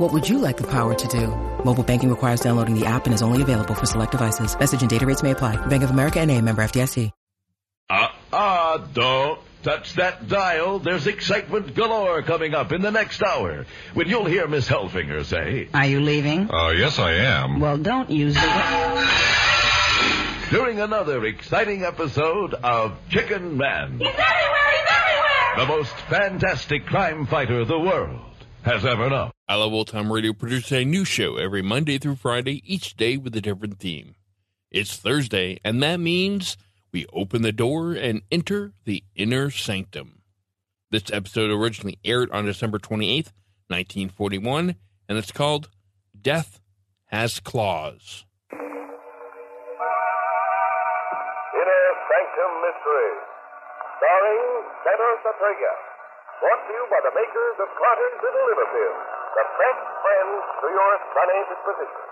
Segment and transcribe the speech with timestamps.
[0.00, 1.26] What would you like the power to do?
[1.62, 4.58] Mobile banking requires downloading the app and is only available for select devices.
[4.58, 5.56] Message and data rates may apply.
[5.66, 7.10] Bank of America and a member FDIC.
[7.90, 10.78] Ah, ah, don't touch that dial.
[10.78, 15.68] There's excitement galore coming up in the next hour when you'll hear Miss Hellfinger say,
[15.74, 16.50] Are you leaving?
[16.50, 17.60] Uh, yes, I am.
[17.60, 19.08] Well, don't use the.
[20.50, 24.70] during another exciting episode of Chicken Man, He's everywhere!
[24.72, 25.56] He's everywhere!
[25.58, 28.29] the most fantastic crime fighter of the world
[28.64, 29.30] has ever known.
[29.48, 33.16] I Love Old Time Radio produces a new show every Monday through Friday, each day
[33.16, 34.14] with a different theme.
[34.70, 36.56] It's Thursday, and that means
[36.92, 40.22] we open the door and enter the inner sanctum.
[40.90, 43.32] This episode originally aired on December 28th,
[43.68, 44.74] 1941,
[45.08, 45.68] and it's called
[46.20, 46.60] Death
[47.06, 48.24] Has Claws.
[48.52, 48.60] Inner
[52.06, 53.12] Sanctum Mystery,
[53.98, 55.89] starring Senator Satrega.
[56.40, 59.02] Brought to you by the makers of Carter's Little Liver Pills,
[59.36, 62.04] the best friends to your sunny disposition.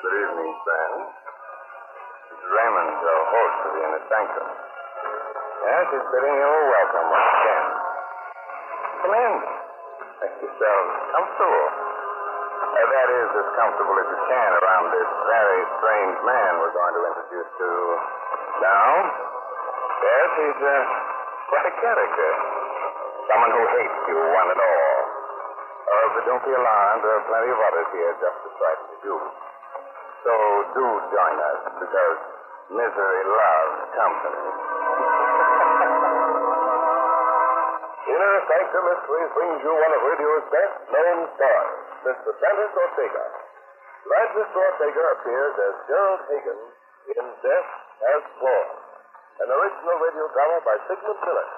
[0.00, 1.10] Good evening, friends.
[2.30, 4.48] It's Raymond, your host of the Inner Sanctum.
[5.66, 7.66] Yes, he's bidding you a welcome once again.
[9.02, 9.34] Come in.
[10.22, 11.89] Make yourselves comfortable.
[12.80, 17.02] That is, as comfortable as you can around this very strange man we're going to
[17.12, 17.70] introduce to
[18.60, 18.88] now.
[20.00, 20.74] Yes, he's uh,
[21.52, 22.30] quite a character.
[23.28, 25.00] Someone who hates you, one and all.
[25.90, 27.00] Uh, but don't be alarmed.
[27.04, 29.16] There are plenty of others here just to frighten you.
[30.24, 30.32] So
[30.76, 32.18] do join us because
[32.74, 34.44] misery loves company.
[38.10, 42.32] Inner Sanctum Mysteries brings you one of radio's best known stars, Mr.
[42.32, 43.24] Dennis Ortega.
[44.00, 44.56] Tonight, Mr.
[44.56, 46.60] Ortega appears as Gerald Hagen
[47.12, 48.72] in Death Has Claws,
[49.44, 51.48] an original radio drama by Sigmund Miller,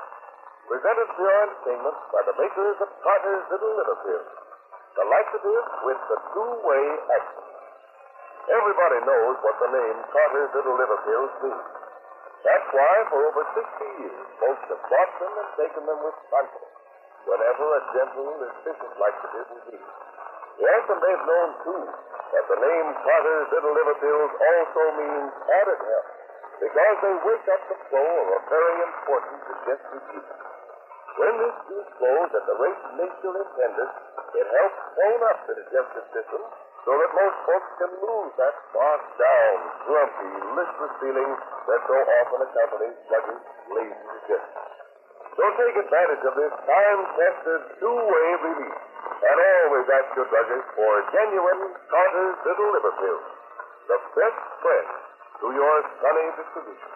[0.67, 4.31] presented for your entertainment by the makers of Carter's Little Liver Pills.
[4.99, 7.51] The likeness with the two-way accent.
[8.51, 11.69] Everybody knows what the name Carter's Little Liver Pills means.
[12.43, 16.83] That's why, for over 60 years, folks have bought them and taken them with confidence
[17.27, 20.12] whenever a gentle, efficient likeness is needed.
[20.63, 26.07] And they've known, too, that the name Carter's Little Liver Pills also means added help
[26.63, 30.33] because they wake up the flow of a very important digestive juice.
[31.19, 33.91] When this juice flows at the rate nature intended,
[34.39, 36.43] it helps tone up the digestive system
[36.87, 39.57] so that most folks can lose that bogged down,
[39.89, 41.33] grumpy, listless feeling
[41.73, 43.45] that so often accompanies sluggish,
[43.81, 44.63] lazy digestion.
[45.35, 51.61] So take advantage of this time-tested two-way relief and always ask your druggist for genuine
[51.91, 53.27] Carter's Little Liver Pills,
[53.89, 54.89] the best friend
[55.43, 56.93] to your sunny disposition.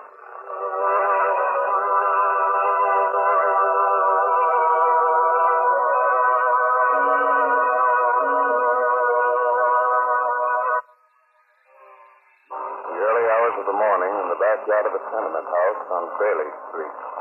[12.86, 16.50] The early hours of the morning in the backyard of a tenement house on Bailey
[16.70, 17.15] Street.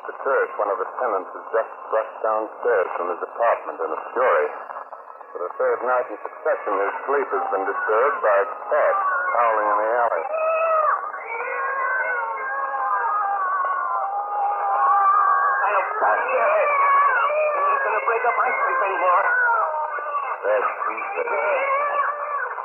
[0.00, 0.16] Mr.
[0.24, 4.48] Church, one of the tenants, has just rushed downstairs from his apartment in a fury.
[5.28, 8.38] For the third night in succession, his sleep has been disturbed by
[8.72, 9.04] cats
[9.36, 10.24] howling in the alley.
[18.20, 19.24] Up my sleep anymore.
[20.44, 21.28] That's Tuesday.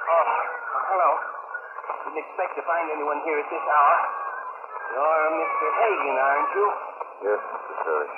[0.08, 0.28] Oh,
[0.88, 1.10] hello.
[2.04, 3.98] Didn't expect to find anyone here at this hour.
[4.92, 5.68] You're Mr.
[5.80, 6.85] Hagen, aren't you?
[7.24, 7.74] Yes, Mr.
[7.86, 8.18] Parrish.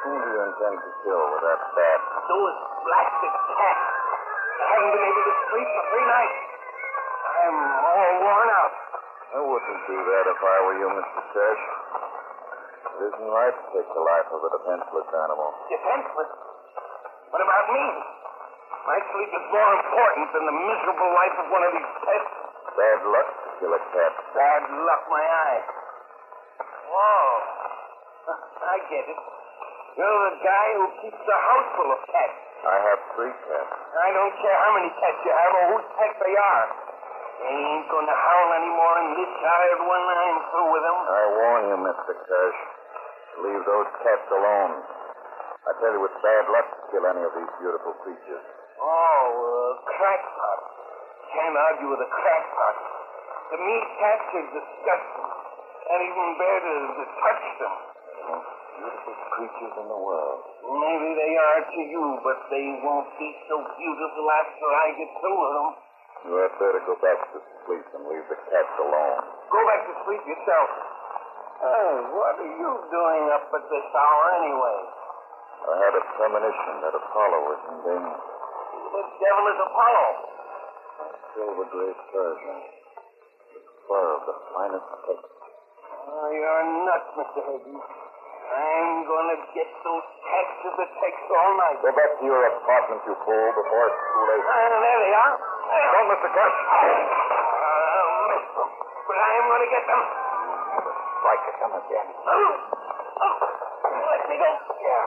[0.00, 2.00] Whom do you intend to kill with that bat?
[2.24, 3.84] Those blasted cats.
[4.60, 6.38] I haven't been able to sleep for three nights.
[7.40, 8.74] I'm all worn out.
[9.30, 11.20] I wouldn't do that if I were you, Mr.
[11.36, 11.64] Cash.
[12.90, 15.48] It isn't right to take the life of a defenseless animal.
[15.68, 16.30] Defenseless?
[17.30, 17.86] What about me?
[18.88, 22.32] My sleep is more important than the miserable life of one of these pets.
[22.74, 24.12] Bad luck to kill a cat.
[24.34, 25.60] Bad luck, my eye.
[28.70, 29.20] I get it.
[29.98, 32.38] You're the guy who keeps a house full of cats.
[32.62, 33.72] I have three cats.
[33.98, 36.66] I don't care how many cats you have or whose pets they are.
[37.40, 40.98] They ain't gonna howl anymore in this yard when I'm through with them.
[41.02, 42.12] I warn you, Mr.
[42.14, 42.58] Cash.
[43.42, 44.74] Leave those cats alone.
[45.66, 48.44] I tell you, it's bad luck to kill any of these beautiful creatures.
[48.78, 50.60] Oh, uh, crackpot.
[51.34, 52.76] Can't argue with a crackpot.
[53.50, 55.28] To me, cats are disgusting.
[55.90, 57.74] Can't even bear to, to touch them.
[58.30, 60.40] The beautiful creatures in the world.
[60.64, 65.36] Maybe they are to you, but they won't be so beautiful after I get through
[65.36, 65.70] with them.
[66.20, 69.20] You had better go back to sleep and leave the cats alone.
[69.52, 70.68] Go back to sleep yourself.
[71.60, 74.78] Oh, what are you doing up at this hour anyway?
[75.60, 78.16] I had a premonition that Apollo was in danger.
[78.16, 80.06] Who the devil is Apollo?
[81.36, 82.58] Silver gray Persian.
[83.52, 85.36] The fur of the finest text.
[86.00, 87.40] Oh, you're nuts, Mr.
[87.44, 88.09] Higgins.
[88.50, 91.78] I'm gonna get those as it takes all night.
[91.86, 94.42] Go back to your apartment, you fool, before it's too late.
[94.42, 95.34] Ah, there they are.
[95.38, 96.28] Don't, Mr.
[96.34, 96.58] Cash.
[96.66, 98.70] I'll miss them.
[99.06, 100.02] But I'm gonna get them.
[101.22, 102.08] Strike at them again.
[102.26, 102.50] Oh,
[103.22, 103.36] oh,
[104.10, 104.50] let me go.
[104.82, 105.04] Yeah.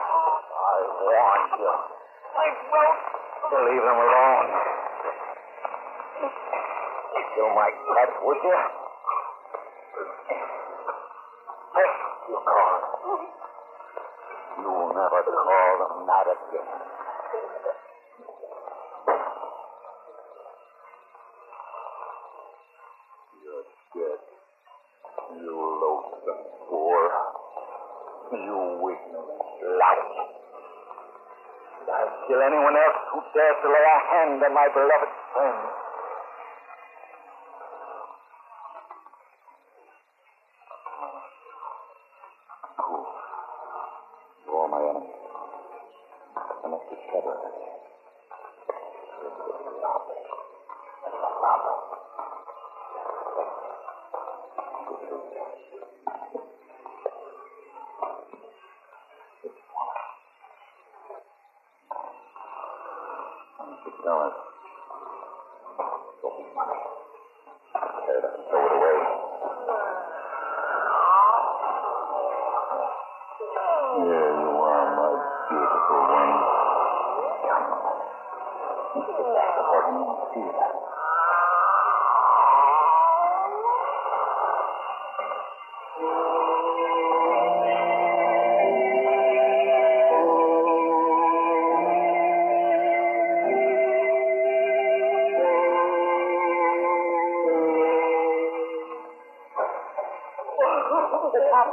[0.64, 1.74] I warned you.
[2.32, 3.00] I won't.
[3.44, 4.48] To leave them alone.
[7.34, 8.56] Kill my cat, would you?
[11.74, 11.92] Yes,
[12.30, 12.72] you call.
[14.64, 16.68] You'll never call them that again.
[23.44, 24.20] You're dead.
[25.36, 27.04] You loathsome boor.
[28.32, 29.28] You weakling
[29.76, 30.08] lout.
[31.84, 35.83] I'll kill anyone else who dares to lay a hand on my beloved friend.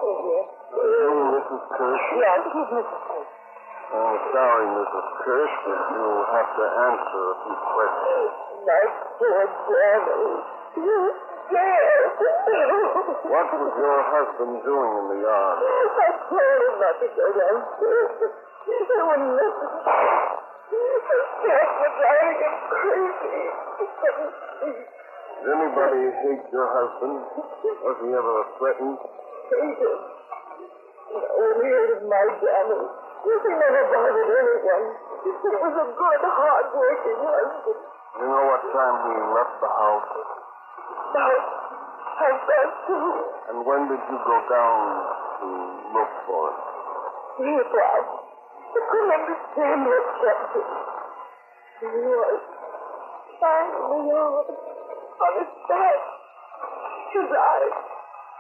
[0.02, 1.14] Here.
[1.30, 1.62] Mrs.
[1.78, 2.06] Kirsch.
[2.18, 3.02] Yes, he's Mrs.
[3.06, 3.32] Kirsch.
[3.92, 5.08] Oh, sorry, Mrs.
[5.22, 8.34] Kirsch, but you'll have to answer a few questions.
[8.66, 8.82] My
[9.22, 10.42] poor Danny.
[11.52, 12.18] Yes.
[13.30, 15.58] What was your husband doing in the yard?
[15.62, 18.34] I told him not to go downstairs.
[18.66, 19.70] He wouldn't listen.
[20.72, 23.42] The cats driving him crazy.
[25.42, 27.22] Did anybody hate your husband?
[27.86, 28.98] Was he ever threatened?
[29.52, 30.00] Hated.
[31.12, 32.82] No, he hated my Danny.
[33.22, 34.86] He never bothered anyone.
[35.28, 37.82] He was a good, hard-working husband.
[38.16, 40.12] You know what time he left the house?
[41.12, 41.44] About
[42.16, 43.12] half past two.
[43.52, 44.80] And when did you go down
[45.44, 45.48] to
[46.00, 46.58] look for him?
[47.36, 48.06] Three o'clock.
[48.72, 50.70] I couldn't understand what kept him.
[51.82, 52.40] He was
[53.42, 56.00] the yard on his back.
[57.12, 57.76] His eyes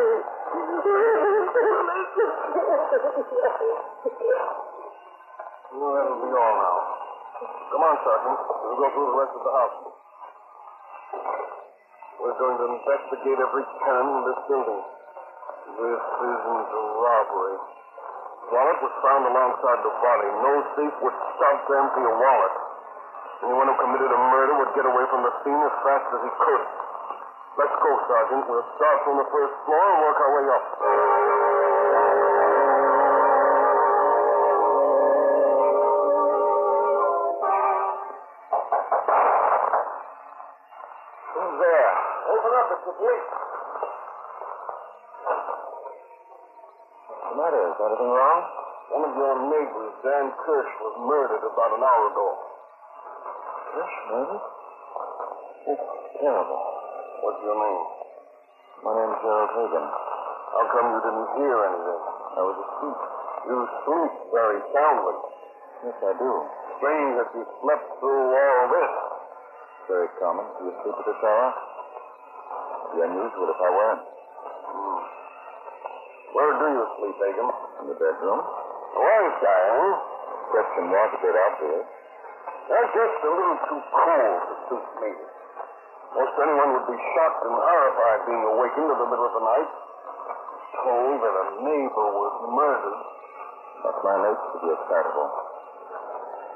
[5.78, 6.78] Well, that'll be all now.
[7.70, 8.40] Come on, Sergeant.
[8.42, 9.78] We'll go through the rest of the house.
[12.18, 14.82] We're going to investigate every tenant in this building.
[15.78, 17.58] This isn't a robbery.
[18.50, 20.30] Wallet was found alongside the body.
[20.42, 22.67] No thief would stop to empty a wallet.
[23.38, 26.32] Anyone who committed a murder would get away from the scene as fast as he
[26.42, 26.64] could.
[27.58, 28.50] Let's go, Sergeant.
[28.50, 30.66] We'll start from the first floor and work our way up.
[41.38, 41.94] Who's there?
[42.34, 43.30] Open up, it's the police.
[47.06, 47.62] What's the matter?
[47.70, 48.40] Is anything wrong?
[48.98, 52.57] One of your neighbors, Dan Kirsch, was murdered about an hour ago.
[53.78, 54.46] Kirsch murdered?
[55.70, 56.62] It's terrible.
[57.22, 57.86] What's your name?
[58.82, 59.86] My name's Gerald Hagen.
[59.86, 62.02] How come you didn't hear anything?
[62.02, 63.00] I was asleep.
[63.46, 65.18] You sleep very soundly.
[65.86, 66.32] Yes, I do.
[66.82, 68.94] Strange that you slept through all this.
[69.94, 70.46] Very common.
[70.58, 71.48] Do you sleep at this hour?
[72.98, 74.06] Be unusual if I weren't.
[74.74, 75.02] Hmm.
[76.34, 77.50] Where do you sleep, Hagen?
[77.86, 78.42] In the bedroom.
[78.42, 79.94] Why, Kyle?
[80.50, 82.07] Question was a bit obvious.
[82.68, 85.12] That's just a little too cool to suit me.
[86.20, 89.72] Most anyone would be shocked and horrified being awakened in the middle of the night,
[90.84, 93.00] told that a neighbor was murdered.
[93.88, 95.30] That's my nature to be excitable.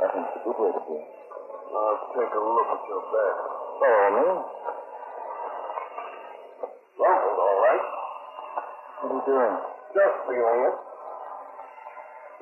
[0.03, 0.99] I think it's a good way to be.
[0.99, 3.35] I'll take a look at your bed.
[3.79, 4.27] Follow me.
[6.99, 7.85] Rumpled, all right.
[8.99, 9.55] What are you doing?
[9.95, 10.75] Just feeling it.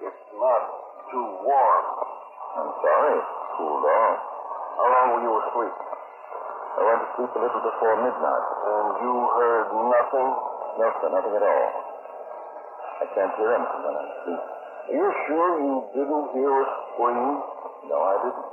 [0.10, 0.64] It's not
[1.14, 1.86] too warm.
[2.58, 3.39] I'm sorry.
[3.60, 4.20] Cooled off.
[4.80, 5.76] How long were you asleep?
[5.76, 8.46] I went to sleep a little before midnight.
[8.72, 10.30] And you heard nothing?
[10.80, 11.68] No, sir, nothing at all.
[13.04, 14.44] I can't hear anything when I sleep.
[14.90, 17.36] Are you sure you didn't hear a scream?
[17.92, 18.48] No, I didn't.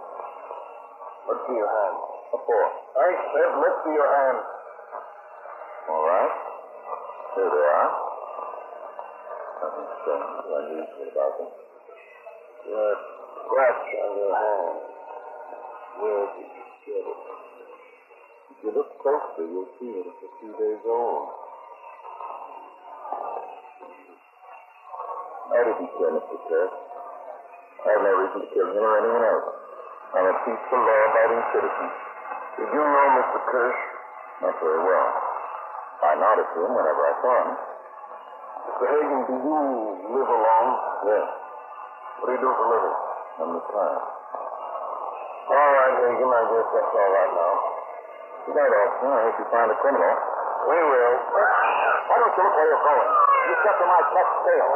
[1.31, 1.97] Let's see your hand.
[2.35, 2.65] A four.
[2.99, 4.39] I said, let's see your hand.
[5.87, 6.35] All right.
[7.39, 7.91] Here they are.
[9.63, 11.51] Nothing strange or unusual about them.
[12.67, 12.99] That
[13.47, 14.96] scratch on your hand.
[15.97, 17.21] Where did you get it?
[18.53, 21.29] If you look closely, you'll see that it's a few days old.
[25.57, 26.37] I didn't kill Mr.
[26.53, 26.73] Kirk.
[27.81, 29.49] I have no reason to kill him or anyone else.
[30.13, 31.89] I'm a peaceful, law-abiding citizen.
[32.61, 33.41] Did you know Mr.
[33.49, 33.81] Kirsch?
[34.45, 35.11] Not very well.
[36.05, 37.51] I nodded to him whenever I saw him.
[38.69, 38.85] Mr.
[38.85, 39.61] Hagen, do you
[40.13, 40.73] live alone?
[41.09, 41.29] Yes.
[42.21, 42.97] What do you do for a living?
[43.41, 44.26] I'm retired.
[45.97, 47.55] All Hagen, I guess that's all right now.
[48.45, 49.09] Good night, officer.
[49.09, 50.13] I hope you find a criminal.
[50.69, 51.15] We will.
[51.25, 53.09] Why don't you look where you're going?
[53.17, 54.69] You stepped on my cat's tail.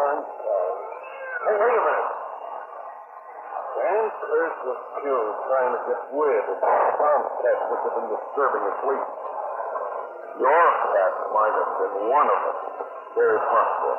[1.45, 2.09] Hey, wait a minute.
[3.71, 8.09] Dan Kirsch was killed trying to get rid of the farm cats which have been
[8.17, 9.05] disturbing his sleep.
[10.41, 12.57] Your cat might have been one of them.
[13.13, 13.99] Very possible.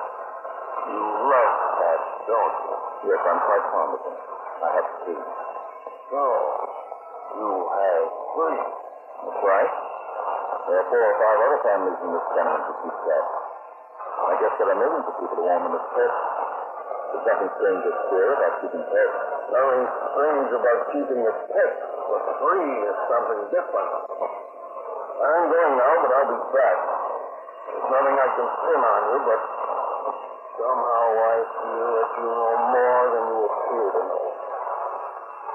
[0.89, 1.53] You love
[1.85, 2.73] cats, don't you?
[3.13, 4.17] Yes, I'm quite fond of them.
[4.65, 5.21] I have three.
[6.11, 6.21] So,
[7.37, 8.03] you have
[8.35, 8.61] three.
[9.21, 9.71] That's right.
[10.61, 13.31] There are four or five other families in this tenement who keep cats.
[14.21, 16.19] I guess there are millions of people who want them as pets.
[17.11, 19.15] There's nothing strange or queer about keeping pets.
[19.51, 19.83] Nothing
[20.15, 21.71] strange about keeping a pet,
[22.07, 23.91] but three is something different.
[25.21, 26.77] I'm going now, but I'll be back.
[27.67, 29.41] There's nothing I can pin on you, but
[30.55, 34.20] somehow I feel that you know more than you appear to know.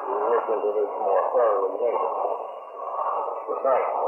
[0.06, 2.10] You look into this more thoroughly later.
[3.46, 4.06] Good night,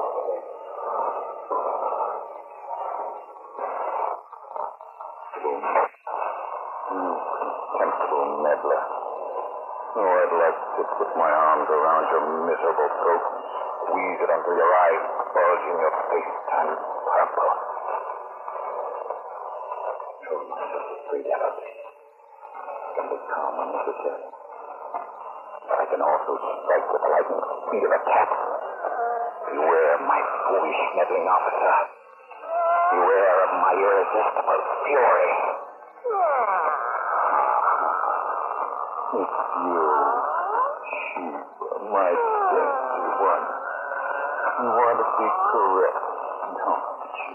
[10.78, 13.42] to put my arms around your miserable throat and
[13.82, 15.02] squeeze it until your eyes
[15.34, 16.70] bulge in your face and
[17.02, 17.52] purple.
[20.22, 21.58] Show myself free effort.
[22.94, 24.47] Can be calm when necessary.
[25.88, 28.28] Can also strike with the lightning speed of a cat.
[29.48, 31.76] Beware, my foolish meddling officer.
[32.92, 35.32] Beware of my irresistible fury.
[39.16, 39.88] It's you,
[40.92, 43.48] Sheba, my dainty one.
[44.60, 46.04] You want to be caressed,
[46.52, 46.84] don't
[47.16, 47.32] you?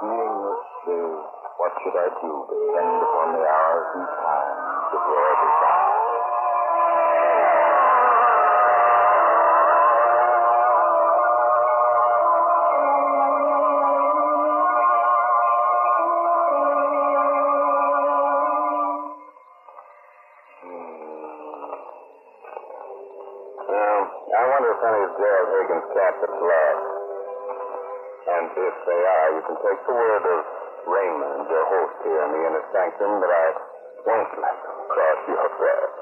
[0.00, 1.28] Being your slave,
[1.64, 5.40] what should I do but depend upon the hours and times of hmm.
[5.40, 5.94] desire?
[25.94, 26.86] Cats are lost.
[28.28, 29.28] And if they are.
[29.32, 33.32] You can take the word of Raymond, your host here in the inner sanctum, that
[33.32, 33.46] I
[34.04, 35.92] won't let them cross your path.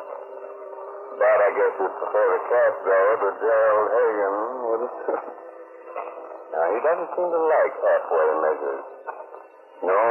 [1.22, 4.36] But I guess you'd prefer a cat, though, to Gerald Hagen,
[4.66, 5.16] wouldn't you?
[6.56, 8.84] now, he doesn't seem to like halfway measures.
[9.86, 10.02] No.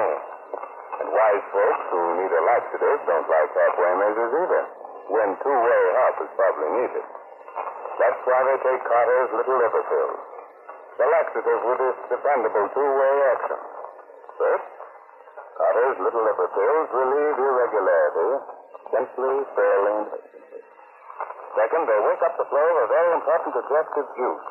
[1.02, 4.64] And wise folks who need a laxative don't like halfway measures either,
[5.12, 7.06] when two-way help is probably needed.
[8.00, 10.22] That's why they take Carter's little liver pills.
[10.96, 13.81] The laxative with its dependable two-way action.
[15.92, 18.32] Little liver pills relieve irregularity,
[18.96, 19.98] simply fairly.
[21.52, 24.48] Second, they wake up the flow of a very important digestive juice,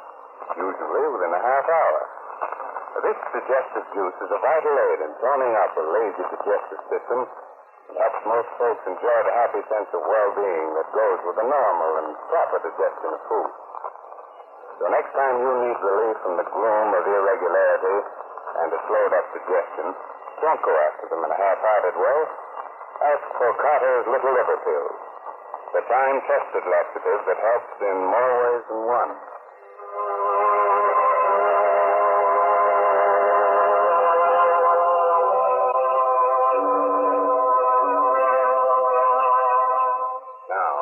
[0.60, 2.00] usually within a half hour.
[3.00, 7.96] This digestive juice is a vital aid in toning up a lazy digestive system and
[7.96, 12.08] helps most folks enjoy the happy sense of well-being that goes with a normal and
[12.28, 13.52] proper digestion of food.
[14.76, 17.96] So next time you need relief from the gloom of irregularity
[18.60, 19.88] and a slowed-up digestion,
[20.40, 22.18] don't go after them in a half-hearted way.
[23.00, 25.00] Ask for Carter's Little Liver Pills,
[25.76, 29.12] the time-tested laxative that helps in more ways than one.
[40.48, 40.72] Now,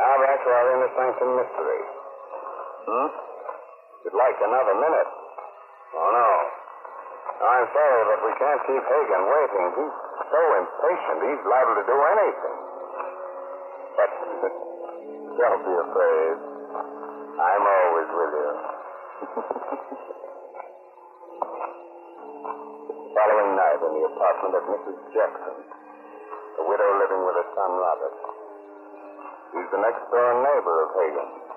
[0.00, 1.82] now back to our inner sanctum mystery.
[2.88, 3.08] Hmm?
[4.04, 5.10] You'd like another minute?
[5.92, 6.39] Oh, no.
[7.40, 9.66] I'm sorry, but we can't keep Hagen waiting.
[9.80, 9.96] He's
[10.28, 12.58] so impatient, he's liable to do anything.
[13.96, 14.12] But
[15.40, 16.36] don't be afraid.
[17.40, 18.52] I'm always with you.
[23.16, 25.00] Following night in the apartment of Mrs.
[25.16, 25.56] Jackson,
[26.60, 28.20] a widow living with her son Robert.
[29.56, 31.49] He's the next door neighbor of Hagen.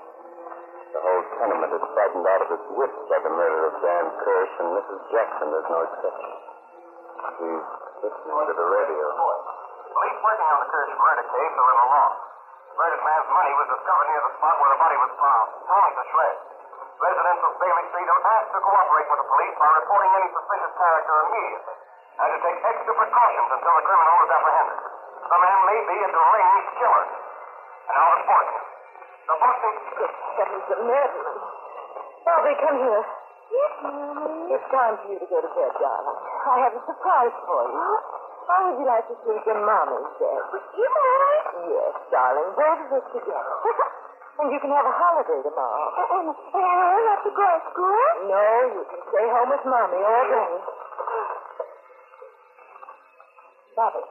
[0.94, 4.54] The whole tenement is frightened out of its wits by the murder of Dan Kirsch,
[4.62, 5.00] and Mrs.
[5.10, 6.32] Jackson is no exception.
[7.34, 7.66] She's
[8.06, 9.06] listening to the radio.
[9.90, 11.90] Police working on the Kirsch murder case are in the
[12.78, 16.04] murdered man's money was discovered near the spot where the body was found, torn to
[16.14, 16.42] shreds.
[17.02, 20.74] Residents of Bailey Street are asked to cooperate with the police by reporting any suspicious
[20.78, 21.78] character immediately,
[22.22, 24.80] and to take extra precautions until the criminal is apprehended.
[25.26, 27.06] The man may be a deranged killer.
[27.90, 28.73] And now the sports.
[29.24, 29.74] Oh, the Boston...
[29.94, 31.38] Good heavens, the madman.
[32.24, 33.04] Bobby, come here.
[33.54, 34.52] Yes, Mommy?
[34.52, 36.20] It's time for you to go to bed, darling.
[36.44, 37.88] I have a surprise for you.
[38.44, 40.42] How would you like to sleep in Mommy's bed?
[40.52, 41.72] With you, Mommy?
[41.72, 42.50] Yes, darling.
[42.58, 43.56] Both of us together.
[44.44, 45.88] and you can have a holiday tomorrow.
[46.04, 48.04] And, and I don't have to go to school?
[48.28, 48.44] No,
[48.76, 50.52] you can stay home with Mommy all day.
[53.78, 54.04] Bobby,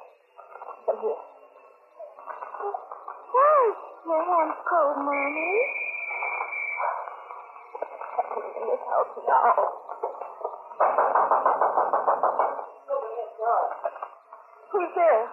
[0.88, 1.20] come here.
[3.32, 5.54] Why your hands cold, Mommy?
[8.82, 9.72] House?
[14.72, 15.24] Who's there?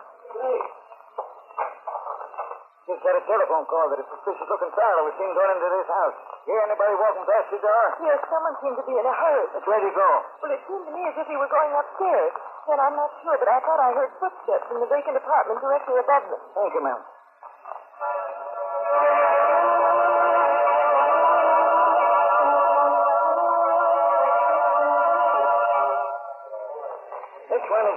[2.89, 5.89] Just had a telephone call that a suspicious looking fellow was seen going into this
[5.89, 6.17] house.
[6.49, 7.85] Hear anybody walking past the door?
[8.01, 9.45] Yes, someone seemed to be in a hurry.
[9.61, 10.09] Where'd he go?
[10.41, 12.33] Well, it seemed to me as if he were going upstairs.
[12.69, 15.97] And I'm not sure, but I thought I heard footsteps in the vacant apartment directly
[16.01, 16.37] above me.
[16.57, 17.01] Thank you, ma'am.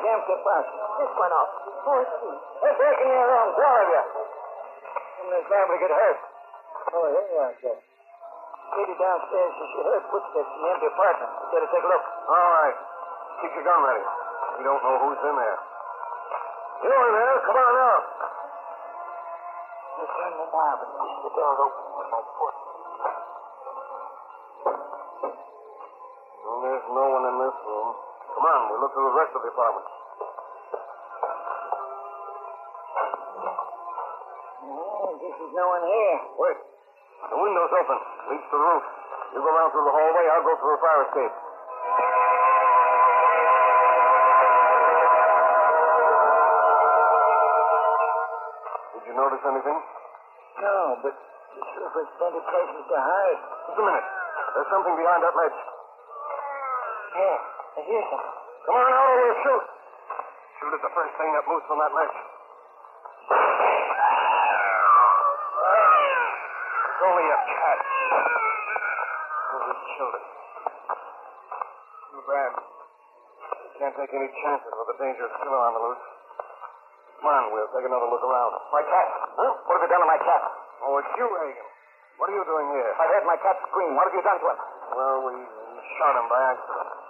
[0.03, 0.67] Which one is?
[0.99, 1.51] This one off.
[1.87, 2.41] Four feet.
[2.59, 3.49] What's breaking your room?
[3.55, 4.03] Four of you.
[5.33, 6.19] Liable to get hurt.
[6.93, 7.79] Oh, here you are, Jeff.
[8.73, 11.31] Lady downstairs says she heard footsteps in the empty apartment.
[11.31, 12.05] You better take a look.
[12.27, 12.77] All right.
[13.43, 14.05] Keep your gun ready.
[14.59, 15.59] We don't know who's in there.
[16.83, 17.37] You in there?
[17.47, 18.05] Come on out.
[19.93, 21.92] You turn the knob and push the door open
[28.93, 29.87] Come on, we'll look through the rest of the apartment.
[35.17, 36.17] This is no one here.
[36.37, 36.59] Wait.
[37.31, 37.99] The window's open.
[38.29, 38.85] Leads to the roof.
[39.33, 40.25] You go around through the hallway.
[40.29, 41.35] I'll go through the fire escape.
[48.93, 49.79] Did you notice anything?
[50.61, 53.41] No, but this roof has plenty of places to hide.
[53.73, 54.05] Just a minute.
[54.53, 55.59] There's something behind that ledge.
[57.17, 58.42] Yeah, I hear something.
[58.63, 59.65] Come on or we'll shoot.
[60.63, 62.17] Shoot at the first thing that moves from that ledge.
[66.87, 67.79] It's only a cat.
[69.51, 70.23] Those are children.
[72.13, 72.53] Too bad.
[73.83, 76.07] Can't take any chances with the dangerous killer on the loose.
[77.19, 78.55] Come on, we'll take another look around.
[78.71, 79.09] My cat.
[79.35, 79.53] Huh?
[79.67, 80.43] What have you done to my cat?
[80.87, 81.67] Oh, it's you, Hagen.
[82.23, 82.91] What are you doing here?
[82.95, 83.99] I heard my cat scream.
[83.99, 84.59] What have you done to him?
[84.95, 87.02] Well, we, we shot him by accident.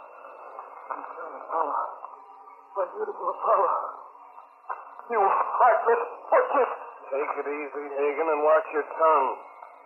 [1.53, 1.85] Apollo.
[2.73, 3.77] My beautiful Apollo.
[5.13, 6.01] You heartless
[6.33, 6.65] butcher.
[7.13, 9.37] Take it easy, Hagen, and watch your tongue.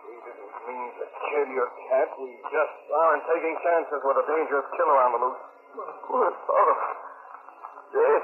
[0.07, 2.07] We didn't mean to kill your cat.
[2.23, 5.43] We just aren't taking chances with a dangerous killer on the loose.
[5.75, 6.75] My poor Apollo.
[7.91, 8.23] Dead.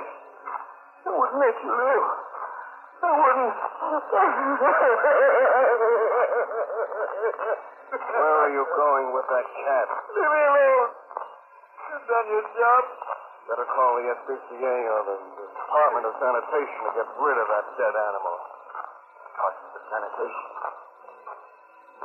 [1.03, 2.07] I wouldn't let you live.
[3.03, 3.59] I wouldn't.
[7.91, 9.87] Where are you going with that cat?
[10.15, 10.95] Leave me alone.
[11.91, 12.83] You've done your job.
[13.43, 15.17] Better call the SPCA or the
[15.51, 18.35] Department of Sanitation to get rid of that dead animal.
[18.39, 20.47] Department of Sanitation.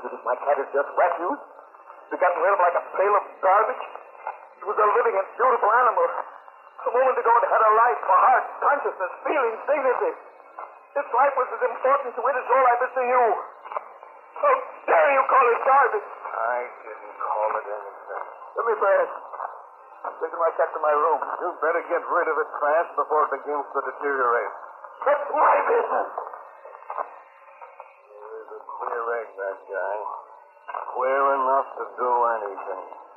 [0.03, 1.42] You think my cat is just refuse?
[2.11, 3.85] To get rid of like a pail of garbage?
[4.59, 6.07] It was a living and beautiful animal.
[6.09, 10.12] A moment ago it had a life, a heart, consciousness, feelings, dignity.
[10.98, 13.24] Its life was as important to it as your life is to you.
[14.42, 14.55] How
[14.90, 16.11] dare you call it garbage?
[16.35, 18.27] I didn't call it anything.
[18.59, 19.38] Let me pass.
[20.07, 21.21] I'm taking right back to my room.
[21.43, 24.55] You better get rid of it fast before it begins to deteriorate.
[25.07, 26.11] That's my business.
[28.07, 29.97] He's a queer egg, that guy.
[30.95, 33.08] Queer enough to do anything.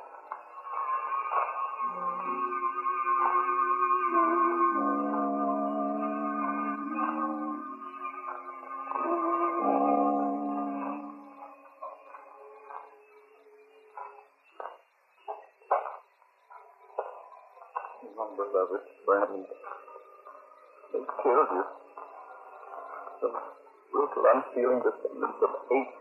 [24.54, 25.92] Brutal, the descendants of hate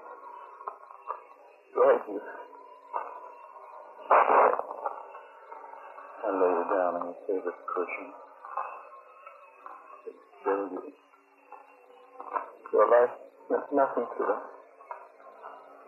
[1.73, 2.21] drag you.
[6.21, 8.07] I lay you down on your favorite cushion.
[10.43, 10.93] Killed you.
[12.73, 13.15] Your life
[13.49, 14.41] meant nothing to them.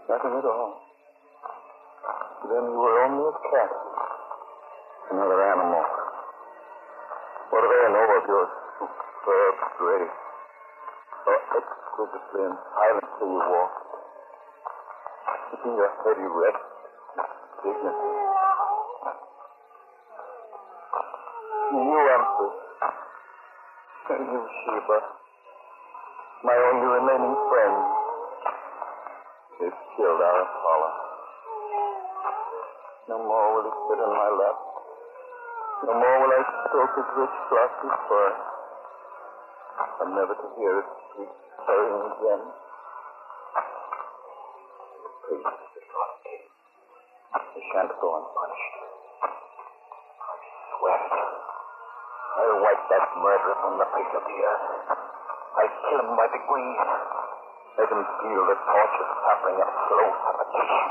[0.10, 0.82] Nothing at all.
[2.42, 3.72] To them you were only a cat.
[5.12, 5.84] Another animal.
[7.50, 8.48] What do they know of your
[8.80, 10.23] superb grace?
[11.24, 13.74] How exquisitely and silently you walk.
[15.52, 16.64] Keeping your head erect
[17.16, 17.32] with
[17.64, 18.12] dignity.
[21.74, 22.58] You, Empress.
[24.04, 25.00] And you, Sheba.
[26.44, 27.76] My only remaining friend.
[29.64, 30.92] They've killed our Apollo.
[33.08, 34.58] No more will he sit in my lap.
[35.88, 38.30] No more will I stroke his rich glossy fur.
[40.04, 41.30] I'm never to hear his sweet
[41.66, 42.42] purring again.
[45.24, 45.46] Please,
[47.54, 48.76] He shan't go unpunished.
[49.24, 50.36] I
[50.74, 51.14] swear it.
[52.34, 54.66] I'll wipe that murderer from the face of the earth.
[55.54, 56.82] I'll kill him by degrees.
[57.78, 60.86] Let him feel the torture, suffering, and slow suffocation.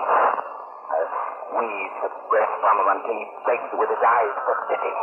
[0.87, 1.11] I'll
[1.51, 4.95] squeeze his breath from him until he begs with his eyes for pity.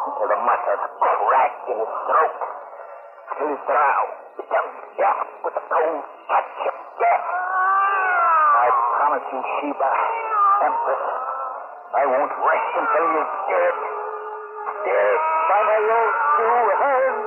[0.00, 2.36] Until the muscles crack in his throat.
[3.38, 4.20] His brow
[5.00, 7.26] death with the cold touch of death.
[8.60, 8.68] I
[9.00, 9.92] promise you, Sheba,
[10.60, 11.04] Empress,
[11.94, 13.74] I won't rest until you're dead.
[14.84, 17.24] Dead by my own two hands.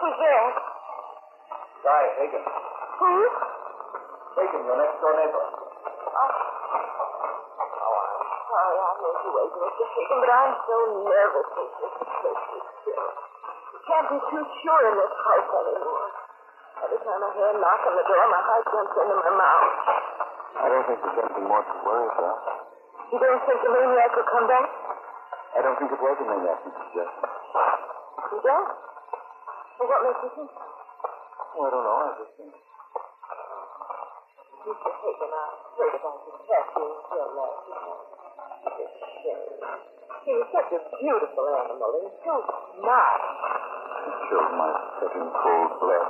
[0.00, 0.48] Who's there?
[1.80, 2.44] Guy Hagen.
[3.00, 3.49] Who?
[4.70, 5.44] Your next door neighbor.
[8.46, 9.82] Sorry I made you wait, Mr.
[9.82, 10.76] Higgin, but I'm so
[11.10, 12.38] nervous since this place.
[12.86, 16.06] You can't be too sure in this house anymore.
[16.86, 19.74] Every time I hear a knock on the door, my heart jumps into my mouth.
[20.54, 22.38] I don't think there's anything more to worry about.
[23.10, 24.70] You don't think the maniac will come back?
[25.50, 26.94] I don't think it was a maniac, Mrs.
[26.94, 27.26] Jessup.
[27.26, 28.70] You don't?
[28.70, 30.50] Well, what makes you think?
[31.58, 32.06] Oh, I don't know.
[32.06, 32.54] I just think.
[34.60, 34.76] Killed.
[40.20, 42.34] He was such a beautiful animal and so
[42.76, 43.22] smart.
[44.04, 44.68] He chilled my
[45.00, 46.08] second cold blood.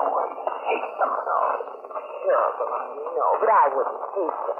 [0.00, 0.32] Oh, I
[0.64, 1.36] hate them so.
[2.24, 4.58] Terrible, I know, but I wouldn't hate them.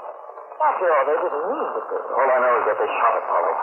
[0.69, 2.13] After all, they didn't mean to do it.
[2.13, 3.53] All I know is that they shot Apollo.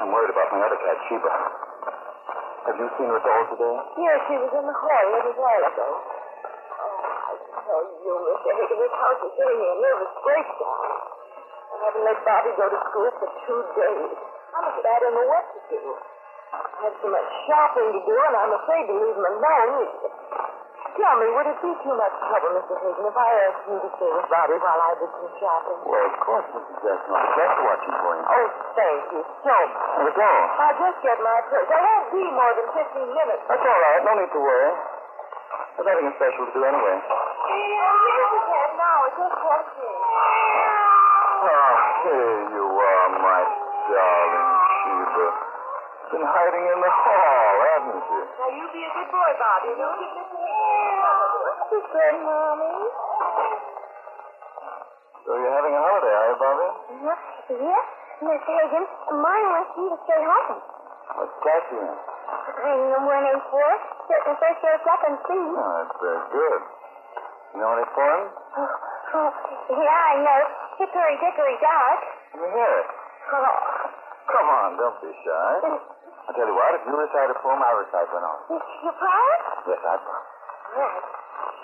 [0.00, 1.28] I'm worried about my other cat, Sheba.
[1.28, 3.76] Have you seen her at all today?
[4.00, 5.88] Yes, she was in the hall a little while ago.
[7.78, 8.50] Oh, tell you, Mr.
[8.58, 10.90] Higgin, this house is giving me a nervous breakdown.
[11.70, 14.18] I haven't let Bobby go to school for two days.
[14.50, 15.82] I'm afraid I don't know what to do.
[16.58, 19.86] I have so much shopping to do, and I'm afraid to leave him alone.
[20.98, 22.74] Tell me, would it be too much trouble, Mr.
[22.82, 25.78] Hagen, if I asked you to stay with Bobby while I did some shopping?
[25.86, 26.76] Well, of course, Mrs.
[26.82, 27.14] Jackson.
[27.14, 28.24] I'll be glad to watch him for you.
[28.26, 30.10] Oh, thank you so much.
[30.18, 30.50] Let's.
[30.58, 31.68] I'll just get my purse.
[31.70, 33.42] I won't be more than 15 minutes.
[33.46, 34.00] That's all right.
[34.02, 34.72] No need to worry.
[35.78, 36.96] There's nothing special to do anyway.
[37.48, 38.98] Yes, it has now.
[39.08, 39.88] It just has me.
[41.38, 41.72] Oh,
[42.04, 43.40] here you are, my
[43.88, 45.26] darling Sheba.
[46.12, 48.20] Been hiding in the hall, haven't you?
[48.36, 49.70] Now, you be a good boy, Bobby.
[49.76, 50.40] Don't give Mr.
[50.40, 52.72] Hagen Be good, Mommy.
[55.24, 56.68] So you're having a holiday, are you, Bobby?
[57.48, 57.86] Yes,
[58.24, 58.84] Miss Hagen.
[59.20, 60.60] Mine wants me to stay home.
[61.16, 61.96] What's that you in?
[62.58, 63.70] I'm the one in four,
[64.08, 65.28] certain first or second C.
[65.32, 66.60] Oh, that's very good.
[67.54, 68.30] You know any poems?
[68.58, 68.68] Oh,
[69.16, 69.30] oh,
[69.72, 70.40] yeah, I know.
[70.78, 71.98] Hickory dickory dock.
[72.36, 72.88] Let me hear it.
[73.32, 73.56] Oh,
[74.28, 75.54] Come on, don't be shy.
[76.28, 78.38] I'll tell you what, if you recite a poem, I'll recite one on.
[78.52, 79.42] you promise?
[79.64, 80.28] Yes, I promise.
[80.76, 81.04] Right.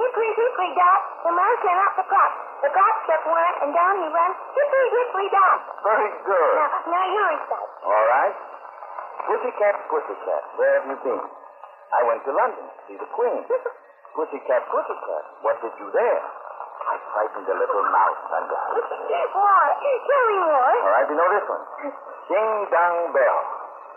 [0.01, 2.33] Hickory dickory dock, the mouse ran up the clock.
[2.65, 4.37] The clock struck one, and down he runs.
[4.57, 5.59] Hickory dickory dock.
[5.85, 6.55] Very good.
[6.57, 7.71] Now, now you recite.
[7.85, 8.35] All right.
[9.29, 11.23] Pussycat, pussycat, where have you been?
[11.95, 13.45] I went to London to see the Queen.
[14.15, 16.23] pussycat, pussycat, what did you there?
[16.85, 18.75] I frightened a little mouse under her.
[19.35, 19.69] More.
[19.75, 20.75] Tell me more.
[20.85, 21.65] All right, you know this one.
[22.31, 23.39] Ding dong bell.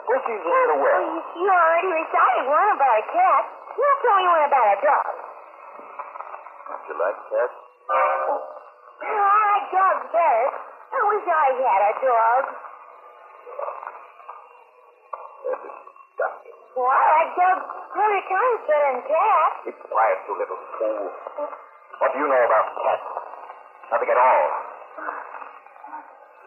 [0.08, 1.02] Pussy's in the well.
[1.04, 3.44] you, you already recited one about a cat.
[3.76, 5.14] Now tell me one about a dog.
[6.68, 7.56] Don't you like cats?
[7.92, 8.40] Oh,
[9.04, 10.48] I like dogs better.
[10.88, 12.44] I wish I had a dog.
[16.78, 19.56] Well, I dogs a hundred times better than cats.
[19.66, 21.10] Keep quiet, you little fool.
[21.98, 23.02] What do you know about cats?
[23.90, 24.46] Nothing at all.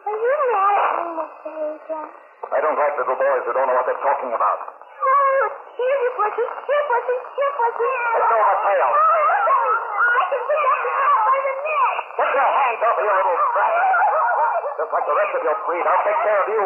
[0.07, 1.51] Are you mad at me, Mr.
[1.51, 2.07] Hagen?
[2.47, 4.59] I don't like little boys who don't know what they're talking about.
[4.71, 5.41] Oh,
[5.75, 6.45] here you pussy.
[6.47, 7.15] Here, pussy.
[7.35, 7.91] Here, pussy.
[7.91, 8.87] Let go of my tail.
[8.87, 9.03] Oh,
[10.15, 11.95] I can pick up the hair by the neck.
[12.15, 13.83] Put your hands off of your little brat.
[14.79, 16.63] Just like the rest of your breed, I'll take care of you.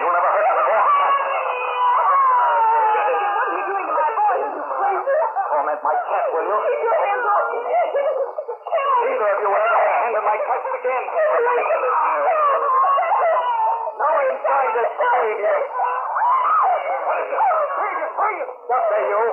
[0.00, 0.80] You'll never hurt me more.
[3.32, 4.32] What are you doing to my boy?
[4.32, 5.41] Are you crazy?
[5.52, 6.56] Torment my cat, will you?
[6.64, 7.60] Keep your hands off me.
[7.60, 11.04] Neither of you will ever lay a hand on my cat again.
[14.00, 15.56] No one's trying to save you.
[17.76, 18.48] Freeze it, freeze it.
[18.48, 19.24] Just there, you.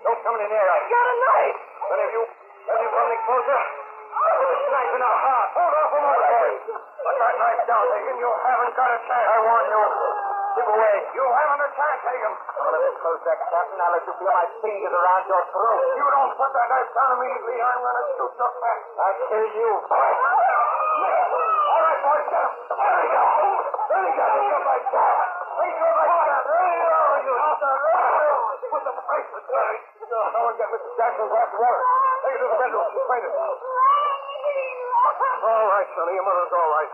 [0.00, 0.72] Don't come any nearer.
[0.72, 1.60] I got a knife.
[1.60, 3.60] Then if you, if you come any closer,
[4.16, 5.48] put a knife in our heart.
[5.60, 6.60] Hold off a moment, boys.
[6.72, 8.16] Put that knife down, Hagen.
[8.16, 9.28] You haven't got a chance.
[9.28, 9.84] I warn you.
[10.50, 10.96] Keep away.
[11.14, 12.34] You haven't a chance, Hagen.
[12.34, 15.78] Well, if it's close that, Captain, I'll let you feel my fingers around your throat.
[15.78, 17.56] If you don't put that knife down immediately.
[17.62, 18.78] I'm going to shoot your back.
[18.98, 19.70] I'll kill you.
[19.78, 21.22] All right,
[21.86, 22.52] right boys, get him.
[22.66, 23.22] There we go.
[23.30, 24.26] There we go.
[24.26, 25.22] There you go, my dad.
[25.54, 26.42] There go, my dad.
[26.50, 26.98] There you go.
[27.30, 27.38] You
[28.70, 29.74] Put the bracelet there.
[30.10, 30.90] No one get Mr.
[30.98, 31.82] Jackson's last water.
[32.26, 32.86] Take it to the bedroom.
[32.90, 33.32] She's fainted.
[35.40, 36.12] All right, Sonny.
[36.18, 36.90] Your mother's all right.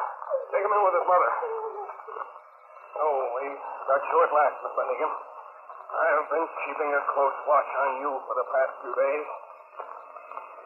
[0.53, 1.31] Take him in with his mother.
[3.07, 3.47] Oh, we
[3.87, 5.13] got you at last, Miss Benningham.
[5.95, 9.27] I have been keeping a close watch on you for the past few days.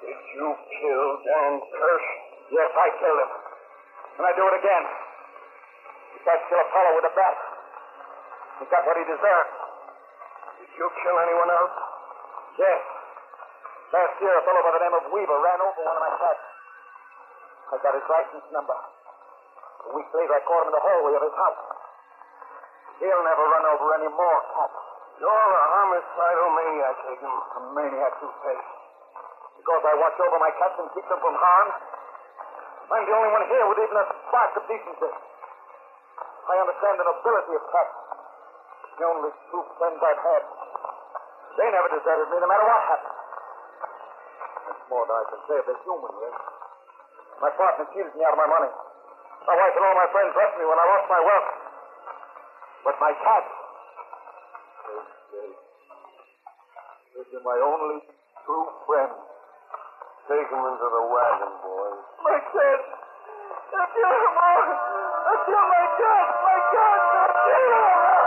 [0.00, 2.08] Did you kill Dan Kirsch?
[2.48, 3.32] Yes, I killed him.
[4.16, 4.84] And I do it again.
[6.24, 7.36] Tried to kill Apollo with a bat.
[8.56, 9.52] He got what he deserved.
[10.64, 11.76] Did you kill anyone else?
[12.56, 12.80] Yes.
[13.92, 16.44] Last year, a fellow by the name of Weaver ran over one of my cats.
[17.68, 18.78] I got his license number.
[18.80, 21.79] A week later, I caught him in the hallway of his house.
[23.00, 24.76] He'll never run over any more cats.
[25.16, 27.32] You're a homicidal maniac, Hagen.
[27.32, 28.56] A maniac, you say.
[29.56, 31.68] Because I watch over my cats and keep them from harm?
[32.92, 35.12] I'm the only one here with even a spark of decency.
[36.50, 37.96] I understand the nobility of cats.
[39.00, 40.42] The only true friends I've had.
[41.56, 43.16] They never deserted me, no matter what happened.
[44.68, 46.42] That's more than I can say of the human race.
[47.40, 48.72] My partner cheated me out of my money.
[49.48, 51.48] My wife and all my friends left me when I lost my wealth.
[52.84, 53.44] But my cat.
[57.16, 58.00] This is my only
[58.46, 59.12] true friend.
[60.28, 62.00] Take him into the wagon, boys.
[62.24, 62.80] My cat.
[63.70, 64.34] I killed him.
[64.40, 66.26] I killed my cat.
[66.40, 67.00] My cat.
[67.44, 68.19] Killed him.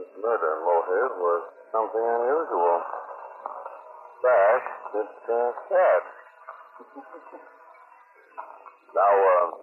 [0.00, 2.80] Hagen's murder motive was something unusual.
[4.24, 4.62] But
[4.96, 6.02] it's uh, sad.
[8.96, 9.60] now, uh,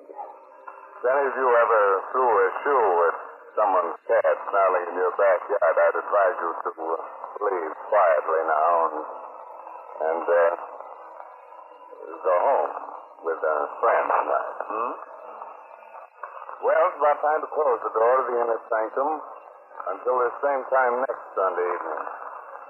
[1.09, 1.81] any of you ever
[2.13, 3.17] threw a shoe at
[3.57, 7.01] someone's cat snarling in your backyard, I'd advise you to uh,
[7.41, 8.93] leave quietly now and,
[10.05, 10.53] and uh,
[12.21, 12.77] go home
[13.25, 14.53] with a friend tonight.
[14.69, 14.93] Hmm?
[16.61, 19.21] Well, it's about time to close the door to the inner sanctum
[19.93, 22.03] until the same time next Sunday evening.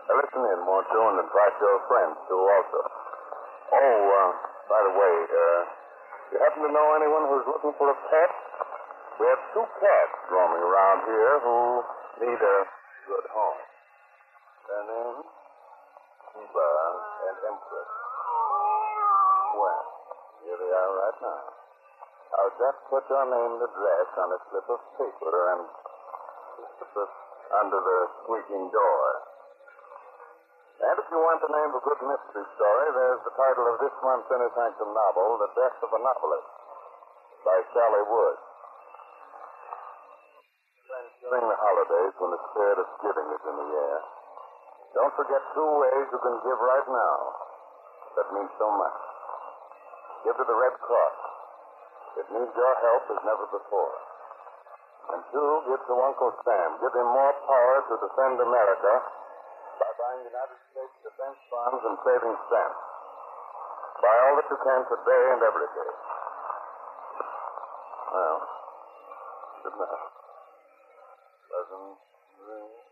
[0.08, 2.82] Now listen in, won't you, and invite your friends, too, also.
[3.74, 4.30] Oh, uh,
[4.70, 5.62] by the way, uh,
[6.32, 8.32] you happen to know anyone who's looking for a pet?
[9.20, 11.58] We have two cats roaming around here who
[12.22, 12.58] need a
[13.10, 13.62] good home.
[14.70, 15.26] Their names?
[16.38, 16.70] Sheba
[17.28, 17.92] and Empress.
[19.58, 19.84] Well,
[20.46, 21.44] here they are right now.
[22.38, 25.64] I'll just put your name and address on a slip of paper and
[26.78, 29.06] under the squeaking door.
[30.78, 33.82] And if you want the name of a good mystery story, there's the title of
[33.82, 36.52] this month's Inner Sanctum novel, The Death of a Novelist,
[37.42, 38.38] by Sally Wood.
[41.28, 44.00] During the holidays, when the spirit of giving is in the air,
[44.94, 47.18] don't forget two ways you can give right now.
[48.22, 49.00] That means so much.
[50.30, 51.18] Give to the Red Cross.
[52.22, 54.07] It needs your help as never before.
[55.08, 56.70] And two, give to Uncle Sam.
[56.82, 58.94] Give him more power to defend America
[59.80, 62.82] by buying United States defense bonds and saving stamps.
[64.02, 65.92] Buy all that you can today and every day.
[68.08, 68.38] Well,
[69.64, 70.06] good night.
[71.48, 71.98] Pleasant
[72.38, 72.84] dreams.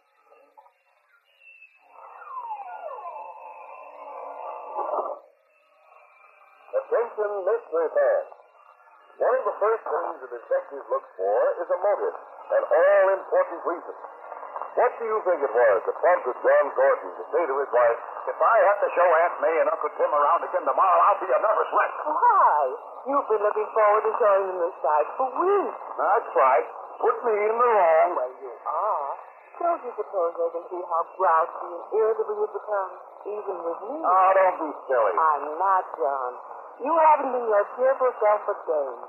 [6.75, 8.35] Attention, mystery fans.
[9.15, 12.15] One of the first things the detectives looks for is a motive,
[12.51, 13.95] an all-important reason.
[14.75, 17.99] What do you think it was that prompted John Gordon to say to his wife,
[18.28, 21.32] If I have to show Aunt May and Uncle Tim around again tomorrow, I'll be
[21.32, 21.91] a nervous wreck.
[22.04, 22.60] Why?
[23.08, 25.80] You've been looking forward to showing them this side for weeks.
[25.95, 26.67] That's right.
[26.99, 28.10] Put me in the wrong.
[28.19, 29.12] Well, you are.
[29.63, 32.91] Don't you suppose they can see how grouchy and irritable you've become,
[33.32, 33.95] even with me?
[34.04, 35.13] Oh, don't be silly.
[35.15, 36.32] I'm not, John.
[36.83, 38.99] You haven't been your cheerful self for days.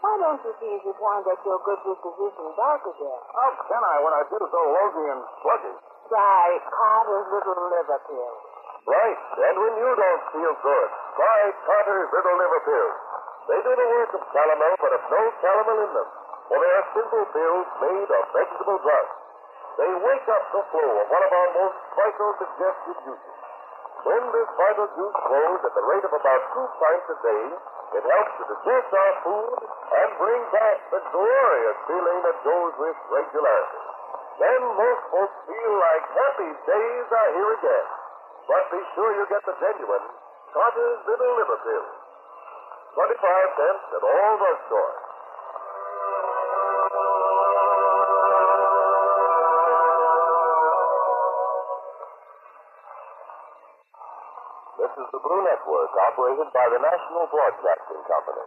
[0.00, 3.20] Why don't you see if you can get your good disposition back again?
[3.32, 5.80] How can I when I feel so lousy and sluggish?
[6.08, 8.34] Try Carter's little liver pill.
[8.84, 9.16] Right.
[9.16, 12.96] And when you don't feel good, try Carter's Little Liver Pills.
[13.48, 16.08] They do the work of calomel, but have no calomel in them.
[16.52, 19.14] For they are simple pills made of vegetable drugs.
[19.80, 23.43] They wake up the flow of one of our most vital digestive juices.
[24.04, 27.44] When this vital juice flows at the rate of about two pints a day,
[27.96, 32.96] it helps to digest our food and bring back the glorious feeling that goes with
[33.08, 33.80] regularity.
[34.44, 37.86] Then most folks feel like happy days are here again.
[38.44, 40.06] But be sure you get the genuine
[40.52, 41.86] Carter's Little Liver Pill.
[42.94, 45.03] 25 cents at all drugstores.
[54.98, 58.46] Is the Blue Network, operated by the National Broadcasting Company.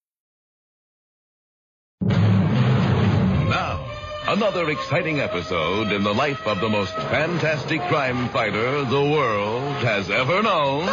[4.31, 10.09] Another exciting episode in the life of the most fantastic crime fighter the world has
[10.09, 10.87] ever known.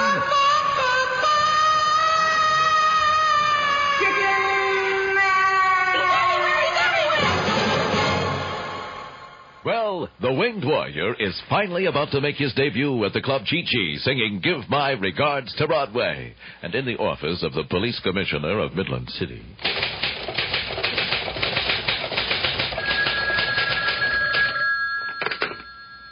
[9.65, 13.63] Well, the Winged Warrior is finally about to make his debut at the Club Chi
[13.63, 18.59] Chi, singing Give My Regards to Broadway, and in the office of the Police Commissioner
[18.59, 19.45] of Midland City.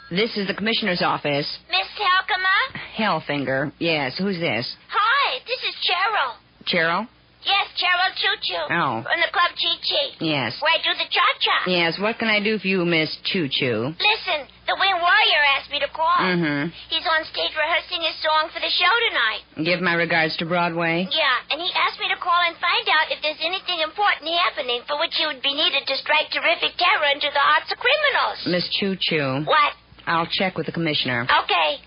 [0.09, 1.47] This is the commissioner's office.
[1.67, 2.79] Miss Halkema?
[2.95, 3.71] Helfinger.
[3.79, 4.63] Yes, who's this?
[4.87, 6.31] Hi, this is Cheryl.
[6.63, 7.07] Cheryl?
[7.43, 8.65] Yes, Cheryl Choo Choo.
[8.71, 9.03] Oh.
[9.03, 10.05] From the Club Chi Chi.
[10.23, 10.55] Yes.
[10.63, 11.57] Where I do the cha-cha.
[11.67, 13.91] Yes, what can I do for you, Miss Choo Choo?
[13.95, 16.23] Listen, the Wing Warrior asked me to call.
[16.23, 16.71] Mm-hmm.
[16.91, 19.43] He's on stage rehearsing his song for the show tonight.
[19.63, 21.07] Give my regards to Broadway.
[21.07, 24.83] Yeah, and he asked me to call and find out if there's anything important happening
[24.87, 28.39] for which he would be needed to strike terrific terror into the hearts of criminals.
[28.47, 29.43] Miss Choo Choo.
[29.47, 29.71] What?
[30.07, 31.27] I'll check with the commissioner.
[31.43, 31.83] Okay.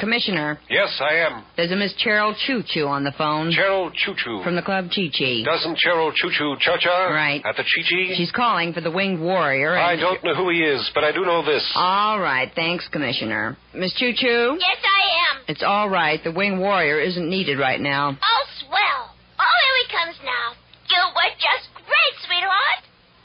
[0.00, 1.44] Commissioner, Yes, I am.
[1.56, 3.52] there's a Miss Cheryl Choo Choo on the phone.
[3.52, 4.40] Cheryl Choo Choo.
[4.42, 5.42] From the club Chi Chi.
[5.44, 7.08] Doesn't Cheryl Choo Choo cha cha?
[7.12, 7.42] Right.
[7.44, 8.14] At the Chi Chi?
[8.16, 9.76] She's calling for the winged warrior.
[9.76, 11.64] I and- don't know who he is, but I do know this.
[11.76, 13.56] All right, thanks, Commissioner.
[13.74, 14.56] Miss Choo Choo?
[14.58, 15.42] Yes, I am.
[15.48, 16.22] It's all right.
[16.24, 18.16] The winged warrior isn't needed right now.
[18.16, 19.14] Oh, swell.
[19.38, 20.56] Oh, here he comes now.
[20.88, 22.82] You were just great, sweetheart.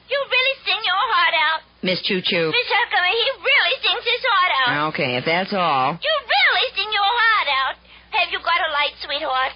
[0.10, 1.60] You really sing your heart out.
[1.82, 2.48] Miss Choo Choo.
[2.54, 4.94] Miss Huckabee, he really sings his heart out.
[4.94, 5.98] Okay, if that's all.
[6.02, 7.76] You really sing your heart out.
[8.12, 9.54] Have you got a light, sweetheart?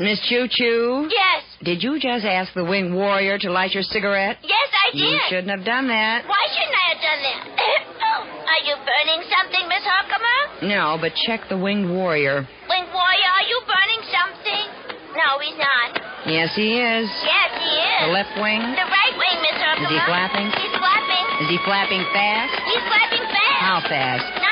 [0.00, 1.08] Miss Choo Choo?
[1.12, 1.44] Yes.
[1.62, 4.38] Did you just ask the winged warrior to light your cigarette?
[4.40, 5.04] Yes, I did.
[5.04, 6.24] You shouldn't have done that.
[6.24, 7.40] Why shouldn't I have done that?
[8.08, 10.72] oh, are you burning something, Miss Huckabee?
[10.72, 12.48] No, but check the winged warrior.
[12.68, 14.64] Winged warrior, are you burning something?
[15.12, 16.00] No, he's not.
[16.24, 17.04] Yes, he is.
[17.20, 18.00] Yes, he is.
[18.08, 18.60] The left wing?
[18.72, 19.84] The right wing, Miss Huckabee.
[19.84, 20.48] Is he flapping?
[20.48, 21.24] He's flapping.
[21.44, 22.56] Is he flapping fast?
[22.64, 23.60] He's flapping fast.
[23.60, 24.24] How fast?
[24.40, 24.49] Not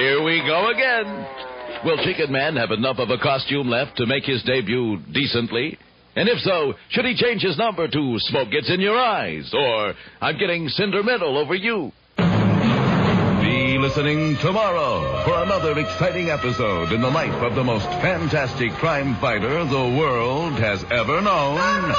[0.00, 1.26] here we go again.
[1.84, 5.78] Will Chicken Man have enough of a costume left to make his debut decently?
[6.16, 9.94] And if so, should he change his number to Smoke Gets in Your Eyes or
[10.20, 11.92] I'm Getting Cinder Sentimental Over You?
[12.16, 19.16] Be listening tomorrow for another exciting episode in the life of the most fantastic crime
[19.16, 21.94] fighter the world has ever known.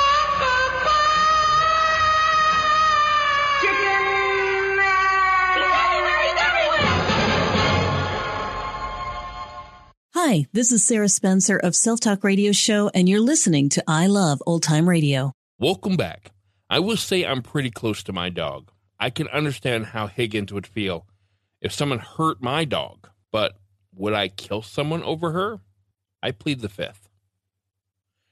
[10.24, 14.05] Hi, this is Sarah Spencer of Self Talk Radio Show, and you're listening to I
[14.05, 15.34] Love Old Time Radio.
[15.57, 16.32] Welcome back.
[16.69, 18.69] I will say I'm pretty close to my dog.
[18.99, 21.07] I can understand how Higgins would feel
[21.59, 23.57] if someone hurt my dog, but
[23.95, 25.59] would I kill someone over her?
[26.22, 27.09] I plead the fifth.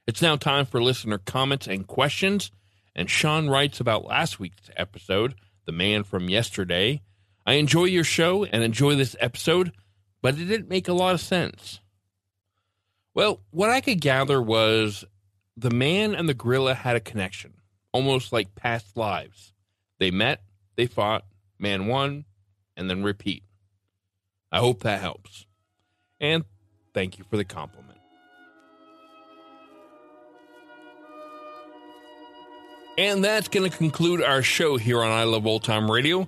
[0.05, 2.51] It's now time for listener comments and questions.
[2.95, 5.33] And Sean writes about last week's episode,
[5.65, 7.01] The Man from Yesterday.
[7.47, 9.71] I enjoy your show and enjoy this episode,
[10.21, 11.79] but it didn't make a lot of sense.
[13.13, 15.05] Well, what I could gather was
[15.57, 17.53] the man and the gorilla had a connection,
[17.91, 19.53] almost like past lives.
[19.99, 20.41] They met,
[20.75, 21.25] they fought,
[21.57, 22.25] man won,
[22.77, 23.43] and then repeat.
[24.51, 25.45] I hope that helps.
[26.19, 26.45] And
[26.93, 27.97] thank you for the compliment.
[32.97, 36.27] And that's going to conclude our show here on I Love Old Time Radio.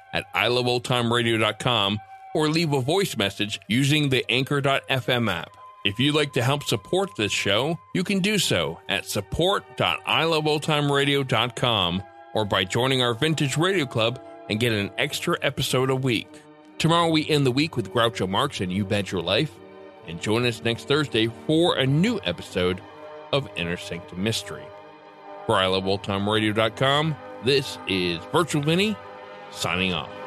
[0.13, 1.99] at iloveoldtimeradio.com
[2.33, 5.55] or leave a voice message using the Anchor.fm app.
[5.83, 12.03] If you'd like to help support this show, you can do so at support.iloveoldtimeradio.com
[12.33, 16.29] or by joining our Vintage Radio Club and get an extra episode a week.
[16.77, 19.51] Tomorrow we end the week with Groucho Marx and You Bet Your Life.
[20.07, 22.81] And join us next Thursday for a new episode
[23.31, 24.63] of Inner Sanctum Mystery.
[25.45, 28.95] For iloveoldtimeradio.com, this is Virtual Vinny
[29.51, 30.20] signing off.